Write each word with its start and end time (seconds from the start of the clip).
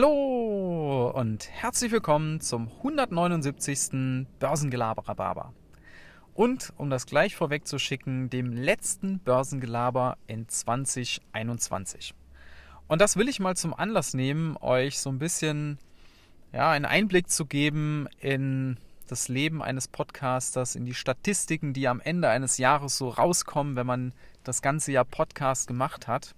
Hallo 0.00 1.10
und 1.10 1.50
herzlich 1.50 1.90
willkommen 1.90 2.40
zum 2.40 2.68
179. 2.68 4.28
Börsengelaber 4.38 5.52
Und 6.34 6.72
um 6.76 6.88
das 6.88 7.04
gleich 7.04 7.34
vorwegzuschicken, 7.34 8.30
dem 8.30 8.52
letzten 8.52 9.18
Börsengelaber 9.18 10.16
in 10.28 10.48
2021. 10.48 12.14
Und 12.86 13.00
das 13.00 13.16
will 13.16 13.28
ich 13.28 13.40
mal 13.40 13.56
zum 13.56 13.74
Anlass 13.74 14.14
nehmen, 14.14 14.56
euch 14.60 15.00
so 15.00 15.10
ein 15.10 15.18
bisschen 15.18 15.78
ja, 16.52 16.70
einen 16.70 16.84
Einblick 16.84 17.28
zu 17.28 17.44
geben 17.44 18.06
in 18.20 18.76
das 19.08 19.26
Leben 19.26 19.64
eines 19.64 19.88
Podcasters, 19.88 20.76
in 20.76 20.84
die 20.84 20.94
Statistiken, 20.94 21.72
die 21.72 21.88
am 21.88 22.00
Ende 22.00 22.28
eines 22.28 22.58
Jahres 22.58 22.96
so 22.96 23.08
rauskommen, 23.08 23.74
wenn 23.74 23.88
man 23.88 24.14
das 24.44 24.62
ganze 24.62 24.92
Jahr 24.92 25.04
Podcast 25.04 25.66
gemacht 25.66 26.06
hat. 26.06 26.36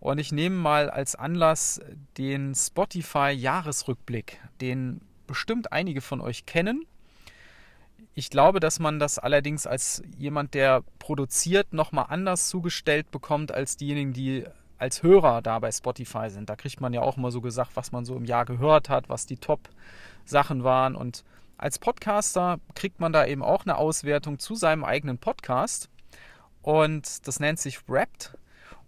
Und 0.00 0.18
ich 0.18 0.32
nehme 0.32 0.56
mal 0.56 0.90
als 0.90 1.16
Anlass 1.16 1.80
den 2.16 2.54
Spotify-Jahresrückblick, 2.54 4.40
den 4.60 5.00
bestimmt 5.26 5.72
einige 5.72 6.00
von 6.00 6.20
euch 6.20 6.46
kennen. 6.46 6.84
Ich 8.14 8.30
glaube, 8.30 8.60
dass 8.60 8.80
man 8.80 8.98
das 8.98 9.18
allerdings 9.18 9.66
als 9.66 10.02
jemand, 10.16 10.54
der 10.54 10.82
produziert, 10.98 11.72
nochmal 11.72 12.06
anders 12.08 12.48
zugestellt 12.48 13.10
bekommt 13.10 13.52
als 13.52 13.76
diejenigen, 13.76 14.12
die 14.12 14.44
als 14.78 15.02
Hörer 15.02 15.42
da 15.42 15.58
bei 15.58 15.70
Spotify 15.70 16.30
sind. 16.30 16.48
Da 16.48 16.56
kriegt 16.56 16.80
man 16.80 16.92
ja 16.92 17.00
auch 17.00 17.16
immer 17.16 17.30
so 17.30 17.40
gesagt, 17.40 17.72
was 17.74 17.92
man 17.92 18.04
so 18.04 18.16
im 18.16 18.24
Jahr 18.24 18.44
gehört 18.44 18.88
hat, 18.88 19.08
was 19.08 19.26
die 19.26 19.36
Top-Sachen 19.36 20.64
waren. 20.64 20.94
Und 20.94 21.24
als 21.56 21.78
Podcaster 21.78 22.60
kriegt 22.74 23.00
man 23.00 23.12
da 23.12 23.26
eben 23.26 23.42
auch 23.42 23.64
eine 23.64 23.76
Auswertung 23.76 24.38
zu 24.38 24.54
seinem 24.54 24.84
eigenen 24.84 25.18
Podcast. 25.18 25.88
Und 26.62 27.26
das 27.26 27.40
nennt 27.40 27.58
sich 27.58 27.88
Wrapped. 27.88 28.36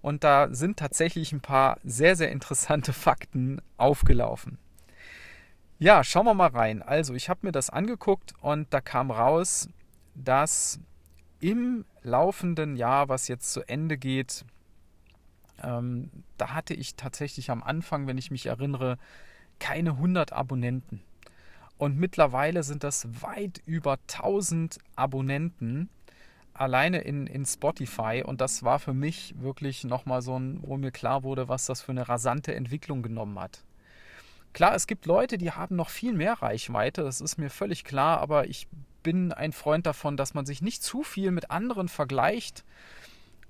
Und 0.03 0.25
da 0.25 0.49
sind 0.53 0.79
tatsächlich 0.79 1.33
ein 1.33 1.41
paar 1.41 1.79
sehr, 1.85 2.17
sehr 2.17 2.31
interessante 2.31 2.93
Fakten 2.93 3.61
aufgelaufen. 3.77 4.59
Ja, 5.79 6.05
schauen 6.05 6.27
wir 6.27 6.35
mal 6.35 6.49
rein. 6.49 6.83
Also, 6.83 7.15
ich 7.15 7.29
habe 7.29 7.41
mir 7.43 7.53
das 7.53 7.71
angeguckt 7.71 8.35
und 8.41 8.73
da 8.73 8.81
kam 8.81 9.11
raus, 9.11 9.69
dass 10.15 10.79
im 11.41 11.85
laufenden 12.03 12.77
Jahr, 12.77 13.09
was 13.09 13.29
jetzt 13.29 13.53
zu 13.53 13.67
Ende 13.67 13.97
geht, 13.97 14.45
ähm, 15.63 16.11
da 16.37 16.55
hatte 16.55 16.75
ich 16.75 16.97
tatsächlich 16.97 17.51
am 17.51 17.63
Anfang, 17.63 18.07
wenn 18.07 18.19
ich 18.19 18.31
mich 18.31 18.47
erinnere, 18.47 18.99
keine 19.59 19.91
100 19.91 20.33
Abonnenten. 20.33 21.03
Und 21.79 21.97
mittlerweile 21.97 22.63
sind 22.63 22.85
das 22.85 23.09
weit 23.23 23.63
über 23.65 23.99
1000 24.07 24.79
Abonnenten 24.97 25.89
alleine 26.55 27.01
in, 27.01 27.27
in 27.27 27.45
Spotify 27.45 28.23
und 28.25 28.41
das 28.41 28.63
war 28.63 28.79
für 28.79 28.95
mich 28.95 29.35
wirklich 29.39 29.85
nochmal 29.85 30.23
so 30.23 30.39
ein, 30.39 30.61
wo 30.63 30.77
mir 30.77 30.91
klar 30.91 31.23
wurde, 31.23 31.49
was 31.49 31.67
das 31.67 31.83
für 31.83 31.93
eine 31.93 32.09
rasante 32.09 32.55
Entwicklung 32.55 33.03
genommen 33.03 33.39
hat. 33.39 33.65
Klar, 34.53 34.75
es 34.75 34.87
gibt 34.87 35.07
Leute, 35.07 35.39
die 35.39 35.53
haben 35.53 35.77
noch 35.77 35.91
viel 35.91 36.13
mehr 36.13 36.35
Reichweite, 36.35 37.03
das 37.03 37.21
ist 37.21 37.39
mir 37.39 37.51
völlig 37.51 37.85
klar, 37.85 38.21
aber 38.21 38.49
ich 38.49 38.67
bin 39.03 39.33
ein 39.33 39.53
Freund 39.53 39.87
davon, 39.87 40.17
dass 40.17 40.35
man 40.35 40.45
sich 40.45 40.61
nicht 40.61 40.83
zu 40.83 41.03
viel 41.03 41.31
mit 41.31 41.51
anderen 41.51 41.89
vergleicht. 41.89 42.65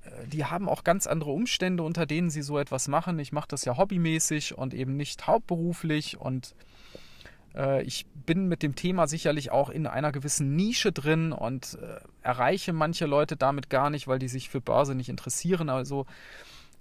Äh, 0.04 0.26
die 0.28 0.44
haben 0.44 0.68
auch 0.68 0.84
ganz 0.84 1.06
andere 1.06 1.30
Umstände, 1.30 1.82
unter 1.82 2.06
denen 2.06 2.30
sie 2.30 2.42
so 2.42 2.58
etwas 2.58 2.88
machen. 2.88 3.18
Ich 3.18 3.32
mache 3.32 3.48
das 3.48 3.64
ja 3.64 3.76
hobbymäßig 3.76 4.56
und 4.56 4.74
eben 4.74 4.96
nicht 4.96 5.26
hauptberuflich 5.26 6.18
und 6.18 6.54
ich 7.82 8.06
bin 8.26 8.46
mit 8.46 8.62
dem 8.62 8.74
Thema 8.74 9.06
sicherlich 9.06 9.50
auch 9.50 9.70
in 9.70 9.86
einer 9.86 10.12
gewissen 10.12 10.54
Nische 10.54 10.92
drin 10.92 11.32
und 11.32 11.78
äh, 11.80 12.00
erreiche 12.22 12.72
manche 12.72 13.06
Leute 13.06 13.36
damit 13.36 13.70
gar 13.70 13.90
nicht, 13.90 14.06
weil 14.06 14.18
die 14.18 14.28
sich 14.28 14.48
für 14.48 14.60
Börse 14.60 14.94
nicht 14.94 15.08
interessieren. 15.08 15.68
Also 15.68 16.06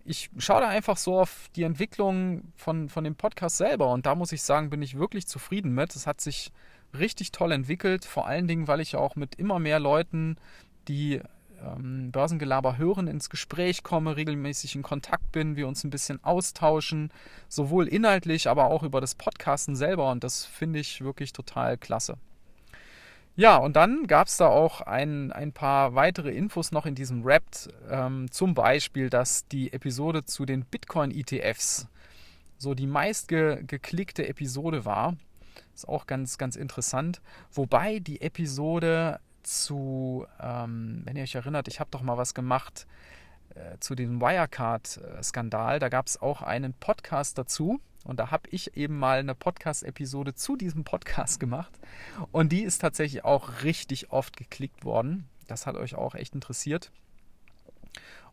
ich 0.06 0.30
schaue 0.38 0.62
da 0.62 0.68
einfach 0.68 0.98
so 0.98 1.20
auf 1.20 1.50
die 1.56 1.64
Entwicklung 1.64 2.52
von, 2.56 2.90
von 2.90 3.04
dem 3.04 3.16
Podcast 3.16 3.58
selber 3.58 3.92
und 3.92 4.06
da 4.06 4.16
muss 4.16 4.32
ich 4.32 4.42
sagen, 4.42 4.70
bin 4.70 4.82
ich 4.82 4.98
wirklich 4.98 5.28
zufrieden 5.28 5.74
mit. 5.74 5.96
Es 5.96 6.08
hat 6.08 6.22
sich 6.22 6.52
richtig 6.98 7.32
toll 7.32 7.52
entwickelt, 7.52 8.06
vor 8.06 8.28
allen 8.28 8.48
Dingen, 8.48 8.68
weil 8.68 8.80
ich 8.80 8.96
auch 8.96 9.16
mit 9.16 9.36
immer 9.36 9.60
mehr 9.60 9.80
Leuten, 9.80 10.38
die 10.88 11.22
ähm, 11.64 12.12
Börsengelaber 12.12 12.78
hören, 12.78 13.08
ins 13.08 13.30
Gespräch 13.30 13.84
komme, 13.84 14.16
regelmäßig 14.16 14.76
in 14.76 14.84
Kontakt 14.84 15.32
bin, 15.32 15.56
wir 15.56 15.68
uns 15.68 15.84
ein 15.84 15.90
bisschen 15.90 16.24
austauschen, 16.24 17.12
sowohl 17.48 17.88
inhaltlich, 17.88 18.48
aber 18.50 18.66
auch 18.66 18.84
über 18.84 19.02
das 19.02 19.16
Podcasten 19.16 19.76
selber 19.76 20.12
und 20.12 20.24
das 20.24 20.46
finde 20.46 20.80
ich 20.80 21.02
wirklich 21.02 21.34
total 21.34 21.78
klasse. 21.78 22.18
Ja, 23.36 23.56
und 23.56 23.78
dann 23.78 24.06
gab 24.08 24.28
es 24.28 24.36
da 24.36 24.48
auch 24.48 24.82
ein, 24.82 25.32
ein 25.32 25.54
paar 25.54 25.96
weitere 25.96 26.32
Infos 26.32 26.74
noch 26.74 26.86
in 26.86 26.96
diesem 26.96 27.24
Rap, 27.24 27.44
ähm, 27.90 28.30
zum 28.32 28.54
Beispiel, 28.54 29.10
dass 29.10 29.48
die 29.48 29.72
Episode 29.72 30.26
zu 30.26 30.46
den 30.46 30.66
Bitcoin-ETFs 30.66 31.88
so 32.58 32.74
die 32.74 32.88
meistgeklickte 32.88 34.28
Episode 34.28 34.84
war. 34.84 35.16
Ist 35.74 35.88
auch 35.88 36.06
ganz, 36.06 36.38
ganz 36.38 36.58
interessant. 36.58 37.22
Wobei 37.54 38.00
die 38.00 38.20
Episode 38.20 39.22
zu, 39.50 40.26
ähm, 40.40 41.02
wenn 41.06 41.16
ihr 41.16 41.24
euch 41.24 41.36
erinnert, 41.36 41.68
ich 41.68 41.80
habe 41.80 41.90
doch 41.92 42.02
mal 42.02 42.18
was 42.18 42.34
gemacht 42.34 42.88
äh, 43.56 43.78
zu 43.80 43.96
dem 43.96 44.22
Wirecard-Skandal. 44.22 45.80
Da 45.80 45.90
gab 45.90 46.08
es 46.08 46.22
auch 46.22 46.42
einen 46.42 46.74
Podcast 46.74 47.38
dazu. 47.38 47.82
Und 48.06 48.20
da 48.20 48.32
habe 48.32 48.48
ich 48.52 48.78
eben 48.78 48.98
mal 48.98 49.20
eine 49.20 49.36
Podcast-Episode 49.36 50.34
zu 50.34 50.56
diesem 50.56 50.84
Podcast 50.84 51.40
gemacht. 51.40 51.72
Und 52.32 52.52
die 52.52 52.62
ist 52.62 52.80
tatsächlich 52.80 53.26
auch 53.26 53.64
richtig 53.64 54.12
oft 54.12 54.38
geklickt 54.38 54.86
worden. 54.86 55.28
Das 55.48 55.66
hat 55.66 55.76
euch 55.76 55.96
auch 55.96 56.16
echt 56.16 56.36
interessiert. 56.36 56.92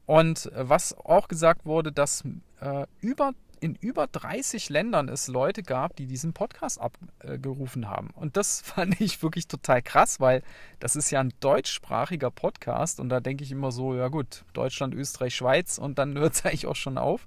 Und 0.05 0.53
äh, 0.53 0.69
was 0.69 0.97
auch 0.97 1.29
gesagt 1.29 1.65
wurde, 1.65 1.93
dass 1.93 2.25
äh, 2.61 2.87
über 3.01 3.33
in 3.67 3.75
über 3.75 4.07
30 4.07 4.69
Ländern 4.69 5.09
es 5.09 5.27
Leute 5.27 5.65
gab, 5.65 5.97
die 5.97 6.07
diesen 6.07 6.33
Podcast 6.33 6.81
abgerufen 6.81 7.89
haben. 7.89 8.11
Und 8.15 8.37
das 8.37 8.61
fand 8.65 9.01
ich 9.01 9.21
wirklich 9.23 9.49
total 9.49 9.83
krass, 9.83 10.21
weil 10.21 10.43
das 10.79 10.95
ist 10.95 11.11
ja 11.11 11.19
ein 11.19 11.33
deutschsprachiger 11.41 12.31
Podcast 12.31 13.01
und 13.01 13.09
da 13.09 13.19
denke 13.19 13.43
ich 13.43 13.51
immer 13.51 13.73
so, 13.73 13.95
ja 13.97 14.07
gut, 14.07 14.45
Deutschland, 14.53 14.95
Österreich, 14.95 15.35
Schweiz 15.35 15.79
und 15.79 15.99
dann 15.99 16.17
hört 16.17 16.35
es 16.35 16.45
eigentlich 16.45 16.67
auch 16.67 16.77
schon 16.77 16.97
auf. 16.97 17.25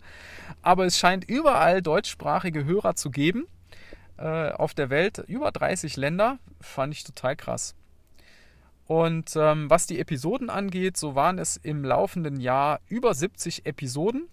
Aber 0.61 0.85
es 0.85 0.97
scheint 0.97 1.29
überall 1.29 1.81
deutschsprachige 1.81 2.63
Hörer 2.63 2.95
zu 2.95 3.11
geben 3.11 3.45
äh, 4.17 4.51
auf 4.51 4.73
der 4.73 4.89
Welt, 4.89 5.17
über 5.27 5.51
30 5.51 5.97
Länder, 5.97 6.39
fand 6.61 6.93
ich 6.93 7.03
total 7.03 7.35
krass. 7.35 7.75
Und 8.87 9.35
ähm, 9.35 9.69
was 9.69 9.87
die 9.87 9.99
Episoden 9.99 10.49
angeht, 10.49 10.95
so 10.95 11.15
waren 11.15 11.37
es 11.37 11.57
im 11.57 11.83
laufenden 11.83 12.39
Jahr 12.39 12.79
über 12.87 13.13
70 13.13 13.65
Episoden 13.65 14.29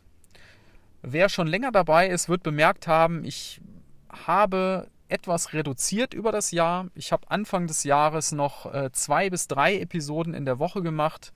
Wer 1.02 1.28
schon 1.28 1.46
länger 1.46 1.72
dabei 1.72 2.08
ist, 2.08 2.28
wird 2.28 2.42
bemerkt 2.42 2.86
haben, 2.86 3.24
ich 3.24 3.60
habe 4.08 4.88
etwas 5.08 5.52
reduziert 5.52 6.14
über 6.14 6.32
das 6.32 6.50
Jahr. 6.50 6.88
Ich 6.94 7.12
habe 7.12 7.30
Anfang 7.30 7.66
des 7.66 7.84
Jahres 7.84 8.32
noch 8.32 8.72
äh, 8.72 8.90
zwei 8.92 9.30
bis 9.30 9.46
drei 9.46 9.78
Episoden 9.78 10.34
in 10.34 10.44
der 10.44 10.58
Woche 10.58 10.82
gemacht. 10.82 11.32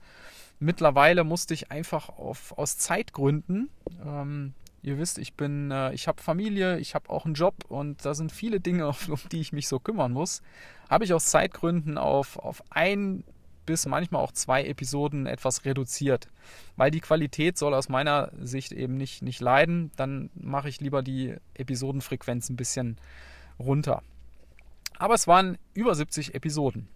Mittlerweile 0.59 1.23
musste 1.23 1.53
ich 1.53 1.71
einfach 1.71 2.09
auf, 2.09 2.57
aus 2.57 2.77
Zeitgründen, 2.77 3.69
ähm, 4.05 4.53
ihr 4.83 4.97
wisst, 4.97 5.17
ich 5.17 5.33
bin, 5.35 5.71
äh, 5.71 5.93
ich 5.93 6.07
habe 6.07 6.21
Familie, 6.21 6.77
ich 6.79 6.95
habe 6.95 7.09
auch 7.09 7.25
einen 7.25 7.33
Job 7.33 7.55
und 7.67 8.05
da 8.05 8.13
sind 8.13 8.31
viele 8.31 8.59
Dinge, 8.59 8.87
um 9.07 9.19
die 9.31 9.41
ich 9.41 9.53
mich 9.53 9.67
so 9.67 9.79
kümmern 9.79 10.11
muss, 10.11 10.41
habe 10.89 11.03
ich 11.03 11.13
aus 11.13 11.25
Zeitgründen 11.27 11.97
auf, 11.97 12.37
auf 12.37 12.63
ein 12.69 13.23
bis 13.65 13.85
manchmal 13.85 14.21
auch 14.21 14.31
zwei 14.31 14.65
Episoden 14.65 15.25
etwas 15.25 15.65
reduziert. 15.65 16.27
Weil 16.75 16.91
die 16.91 17.01
Qualität 17.01 17.57
soll 17.57 17.73
aus 17.73 17.89
meiner 17.89 18.31
Sicht 18.41 18.71
eben 18.71 18.95
nicht, 18.95 19.21
nicht 19.21 19.41
leiden, 19.41 19.91
dann 19.95 20.29
mache 20.35 20.69
ich 20.69 20.79
lieber 20.81 21.03
die 21.03 21.35
Episodenfrequenz 21.53 22.49
ein 22.49 22.55
bisschen 22.55 22.97
runter. 23.59 24.01
Aber 24.97 25.13
es 25.13 25.27
waren 25.27 25.57
über 25.73 25.95
70 25.95 26.35
Episoden. 26.35 26.87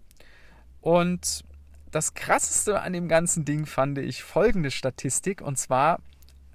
Und 0.82 1.44
das 1.92 2.14
Krasseste 2.14 2.82
an 2.82 2.94
dem 2.94 3.08
ganzen 3.08 3.46
Ding 3.46 3.66
fand 3.66 3.98
ich 3.98 4.24
folgende 4.24 4.70
Statistik. 4.70 5.42
Und 5.42 5.58
zwar 5.58 6.00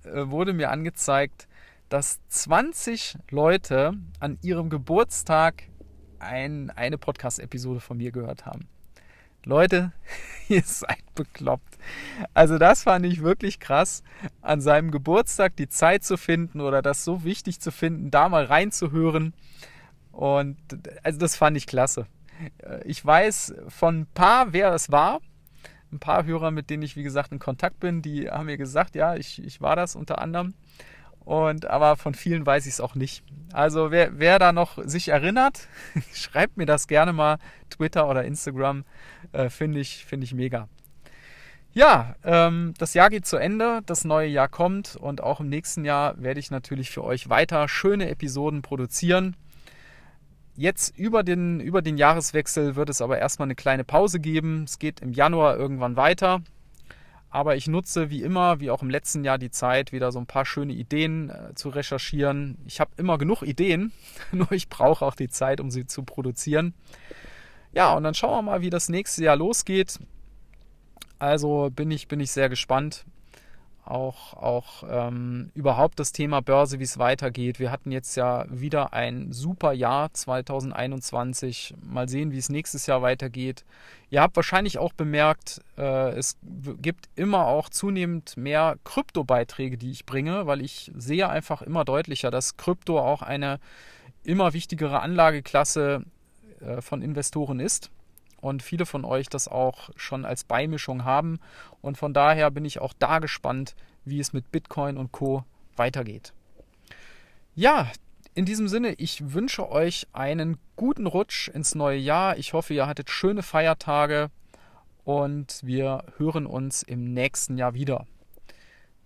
äh, 0.05 0.29
wurde 0.29 0.53
mir 0.53 0.71
angezeigt, 0.71 1.49
dass 1.89 2.21
20 2.29 3.17
Leute 3.31 3.95
an 4.21 4.39
ihrem 4.43 4.71
Geburtstag 4.71 5.65
ein, 6.21 6.71
eine 6.71 6.99
Podcast-Episode 6.99 7.81
von 7.81 7.97
mir 7.97 8.13
gehört 8.13 8.47
haben. 8.47 8.69
Leute, 9.45 9.93
ihr 10.49 10.63
seid 10.63 11.03
bekloppt. 11.15 11.79
Also 12.35 12.59
das 12.59 12.83
fand 12.83 13.07
ich 13.07 13.23
wirklich 13.23 13.61
krass, 13.61 14.03
an 14.43 14.61
seinem 14.61 14.91
Geburtstag 14.91 15.57
die 15.57 15.69
Zeit 15.69 16.05
zu 16.05 16.17
finden 16.17 16.61
oder 16.61 16.83
das 16.83 17.05
so 17.05 17.25
wichtig 17.25 17.61
zu 17.61 17.71
finden, 17.71 18.11
da 18.11 18.29
mal 18.29 18.45
reinzuhören. 18.45 19.35
Und 20.13 20.57
also 21.03 21.19
das 21.19 21.37
fand 21.37 21.57
ich 21.57 21.67
klasse. 21.67 22.07
Ich 22.85 23.05
weiß 23.05 23.55
von 23.69 24.01
ein 24.01 24.07
paar, 24.07 24.53
wer 24.53 24.73
es 24.75 24.91
war. 24.91 25.21
Ein 25.93 25.99
paar 25.99 26.25
Hörer, 26.25 26.51
mit 26.51 26.71
denen 26.71 26.83
ich, 26.83 26.97
wie 26.97 27.03
gesagt, 27.03 27.33
in 27.33 27.39
Kontakt 27.39 27.81
bin, 27.81 28.01
die 28.01 28.31
haben 28.31 28.47
mir 28.47 28.57
gesagt, 28.57 28.95
ja, 28.95 29.17
ich, 29.17 29.43
ich 29.43 29.61
war 29.61 29.75
das 29.75 29.97
unter 29.97 30.21
anderem. 30.21 30.55
Und 31.25 31.67
aber 31.67 31.97
von 31.97 32.15
vielen 32.15 32.45
weiß 32.45 32.67
ich 32.67 32.75
es 32.75 32.81
auch 32.81 32.95
nicht. 32.95 33.23
Also 33.53 33.91
wer, 33.91 34.19
wer 34.19 34.39
da 34.39 34.53
noch 34.53 34.79
sich 34.85 35.09
erinnert, 35.09 35.69
schreibt 36.13 36.57
mir 36.57 36.67
das 36.67 36.89
gerne 36.89 37.13
mal 37.13 37.39
Twitter 37.69 38.09
oder 38.09 38.25
Instagram. 38.25 38.85
Äh, 39.33 39.49
Finde 39.51 39.81
ich, 39.81 40.05
find 40.05 40.25
ich 40.25 40.35
mega. 40.35 40.69
Ja, 41.73 42.17
ähm, 42.25 42.75
das 42.79 42.95
Jahr 42.95 43.11
geht 43.11 43.27
zu 43.27 43.37
Ende, 43.37 43.81
das 43.87 44.05
neue 44.05 44.27
Jahr 44.29 44.49
kommt 44.49 44.97
und 44.97 45.23
auch 45.23 45.39
im 45.39 45.49
nächsten 45.49 45.85
Jahr 45.85 46.21
werde 46.21 46.41
ich 46.41 46.51
natürlich 46.51 46.91
für 46.91 47.05
euch 47.05 47.29
weiter 47.29 47.69
schöne 47.69 48.09
Episoden 48.11 48.61
produzieren. 48.61 49.37
Jetzt 50.57 50.99
über 50.99 51.23
den, 51.23 51.61
über 51.61 51.81
den 51.81 51.97
Jahreswechsel 51.97 52.75
wird 52.75 52.91
es 52.91 53.01
aber 53.01 53.19
erstmal 53.19 53.47
eine 53.47 53.55
kleine 53.55 53.85
Pause 53.85 54.19
geben. 54.19 54.65
Es 54.65 54.81
geht 54.81 55.01
im 55.01 55.13
Januar 55.13 55.57
irgendwann 55.57 55.97
weiter. 55.97 56.43
Aber 57.31 57.55
ich 57.55 57.69
nutze 57.69 58.11
wie 58.11 58.23
immer, 58.23 58.59
wie 58.59 58.71
auch 58.71 58.83
im 58.83 58.91
letzten 58.91 59.25
Jahr, 59.25 59.39
die 59.39 59.53
Zeit, 59.53 59.93
wieder 59.93 60.11
so 60.11 60.19
ein 60.19 60.27
paar 60.27 60.45
schöne 60.45 60.73
Ideen 60.73 61.31
äh, 61.31 61.55
zu 61.55 61.69
recherchieren. 61.69 62.59
Ich 62.67 62.81
habe 62.81 62.91
immer 62.97 63.19
genug 63.19 63.43
Ideen, 63.43 63.93
nur 64.33 64.51
ich 64.51 64.69
brauche 64.69 65.05
auch 65.05 65.15
die 65.15 65.29
Zeit, 65.29 65.61
um 65.61 65.71
sie 65.71 65.87
zu 65.87 66.03
produzieren. 66.03 66.75
Ja, 67.73 67.95
und 67.95 68.03
dann 68.03 68.15
schauen 68.15 68.39
wir 68.39 68.51
mal, 68.51 68.61
wie 68.63 68.71
das 68.71 68.89
nächste 68.89 69.23
Jahr 69.23 69.37
losgeht. 69.37 70.01
Also 71.21 71.71
bin 71.71 71.91
ich, 71.93 72.09
bin 72.09 72.19
ich 72.19 72.33
sehr 72.33 72.49
gespannt. 72.49 73.05
Auch, 73.85 74.35
auch 74.35 74.85
ähm, 74.89 75.51
überhaupt 75.55 75.99
das 75.99 76.13
Thema 76.13 76.43
Börse, 76.43 76.79
wie 76.79 76.85
es 76.85 76.99
weitergeht. 76.99 77.59
Wir 77.59 77.71
hatten 77.71 77.91
jetzt 77.91 78.15
ja 78.15 78.45
wieder 78.49 78.93
ein 78.93 79.33
super 79.33 79.73
Jahr 79.73 80.13
2021. 80.13 81.75
Mal 81.83 82.09
sehen, 82.09 82.31
wie 82.31 82.39
es 82.39 82.51
nächstes 82.51 82.87
Jahr 82.87 83.03
weitergeht. 83.03 83.65
Ihr 84.11 84.21
habt 84.21 84.37
wahrscheinlich 84.37 84.79
auch 84.79 84.93
bemerkt, 84.93 85.61
äh, 85.77 86.11
es 86.11 86.37
gibt 86.81 87.09
immer 87.17 87.47
auch 87.47 87.69
zunehmend 87.69 88.37
mehr 88.37 88.77
Kryptobeiträge, 88.85 89.77
die 89.77 89.91
ich 89.91 90.07
bringe, 90.07 90.47
weil 90.47 90.61
ich 90.61 90.93
sehe 90.97 91.29
einfach 91.29 91.63
immer 91.63 91.85
deutlicher, 91.85 92.31
dass 92.31 92.57
Krypto 92.57 93.01
auch 93.01 93.23
eine 93.23 93.59
immer 94.23 94.53
wichtigere 94.53 95.01
Anlageklasse 95.01 96.05
äh, 96.61 96.81
von 96.81 97.03
Investoren 97.03 97.61
ist 97.61 97.91
und 98.41 98.63
viele 98.63 98.87
von 98.87 99.05
euch 99.05 99.29
das 99.29 99.49
auch 99.49 99.91
schon 99.97 100.25
als 100.25 100.45
Beimischung 100.45 101.05
haben. 101.05 101.41
Und 101.81 101.99
von 101.99 102.15
daher 102.15 102.51
bin 102.51 102.65
ich 102.65 102.81
auch 102.81 102.93
da 102.99 103.19
gespannt, 103.19 103.75
wie 104.05 104.21
es 104.21 104.33
mit 104.33 104.51
Bitcoin 104.51 104.97
und 104.97 105.13
Co 105.13 105.45
weitergeht. 105.77 106.33
Ja, 107.55 107.91
in 108.35 108.45
diesem 108.45 108.69
Sinne, 108.69 108.95
ich 108.95 109.33
wünsche 109.33 109.71
euch 109.71 110.07
einen 110.13 110.57
guten 110.77 111.07
Rutsch 111.07 111.49
ins 111.49 111.75
neue 111.75 111.99
Jahr. 111.99 112.39
Ich 112.39 112.53
hoffe, 112.53 112.75
ihr 112.75 112.87
hattet 112.87 113.11
schöne 113.11 113.43
Feiertage 113.43 114.31
und 115.05 115.61
wir 115.65 116.05
hören 116.17 116.47
uns 116.47 116.83
im 116.83 117.13
nächsten 117.13 117.59
Jahr 117.59 117.75
wieder. 117.75 118.07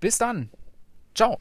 Bis 0.01 0.19
dann. 0.19 0.51
Ciao. 1.15 1.39